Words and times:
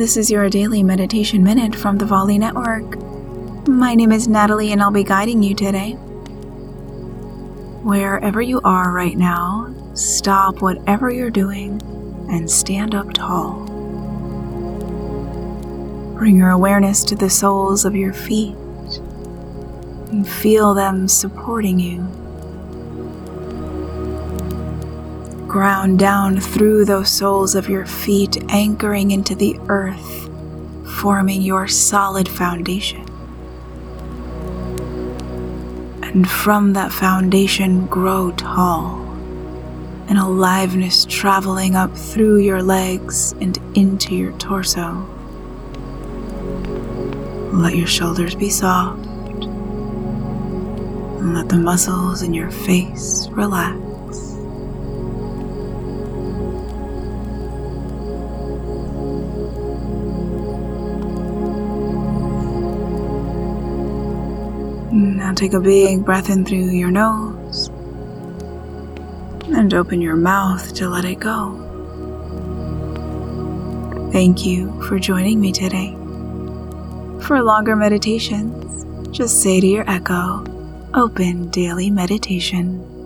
This 0.00 0.16
is 0.16 0.30
your 0.30 0.48
daily 0.48 0.82
meditation 0.82 1.44
minute 1.44 1.76
from 1.76 1.98
the 1.98 2.06
Volley 2.06 2.38
Network. 2.38 2.96
My 3.68 3.94
name 3.94 4.12
is 4.12 4.28
Natalie, 4.28 4.72
and 4.72 4.80
I'll 4.80 4.90
be 4.90 5.04
guiding 5.04 5.42
you 5.42 5.54
today. 5.54 5.92
Wherever 7.82 8.40
you 8.40 8.62
are 8.64 8.92
right 8.92 9.18
now, 9.18 9.74
stop 9.92 10.62
whatever 10.62 11.10
you're 11.10 11.28
doing 11.28 11.82
and 12.30 12.50
stand 12.50 12.94
up 12.94 13.12
tall. 13.12 13.66
Bring 16.16 16.38
your 16.38 16.48
awareness 16.48 17.04
to 17.04 17.14
the 17.14 17.28
soles 17.28 17.84
of 17.84 17.94
your 17.94 18.14
feet 18.14 18.56
and 20.10 20.26
feel 20.26 20.72
them 20.72 21.08
supporting 21.08 21.78
you. 21.78 22.00
Ground 25.50 25.98
down 25.98 26.38
through 26.38 26.84
those 26.84 27.10
soles 27.10 27.56
of 27.56 27.68
your 27.68 27.84
feet, 27.84 28.40
anchoring 28.50 29.10
into 29.10 29.34
the 29.34 29.58
earth, 29.66 30.30
forming 31.00 31.42
your 31.42 31.66
solid 31.66 32.28
foundation. 32.28 33.04
And 36.04 36.30
from 36.30 36.74
that 36.74 36.92
foundation, 36.92 37.88
grow 37.88 38.30
tall, 38.36 39.00
an 40.06 40.18
aliveness 40.18 41.04
traveling 41.04 41.74
up 41.74 41.96
through 41.96 42.38
your 42.38 42.62
legs 42.62 43.32
and 43.40 43.58
into 43.74 44.14
your 44.14 44.30
torso. 44.38 45.04
Let 47.52 47.74
your 47.76 47.88
shoulders 47.88 48.36
be 48.36 48.50
soft. 48.50 49.04
And 51.18 51.34
let 51.34 51.48
the 51.48 51.58
muscles 51.58 52.22
in 52.22 52.34
your 52.34 52.52
face 52.52 53.26
relax. 53.32 53.89
Now 64.92 65.32
take 65.32 65.52
a 65.52 65.60
big 65.60 66.04
breath 66.04 66.30
in 66.30 66.44
through 66.44 66.70
your 66.70 66.90
nose 66.90 67.68
and 69.54 69.72
open 69.72 70.00
your 70.00 70.16
mouth 70.16 70.74
to 70.74 70.88
let 70.88 71.04
it 71.04 71.20
go. 71.20 71.56
Thank 74.10 74.44
you 74.44 74.82
for 74.82 74.98
joining 74.98 75.40
me 75.40 75.52
today. 75.52 75.92
For 77.22 77.40
longer 77.40 77.76
meditations, 77.76 78.84
just 79.16 79.40
say 79.40 79.60
to 79.60 79.66
your 79.66 79.88
echo, 79.88 80.44
Open 80.92 81.50
Daily 81.50 81.88
Meditation. 81.88 82.99